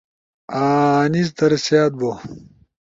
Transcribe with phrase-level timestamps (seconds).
[0.61, 2.11] آنیس در سیات بو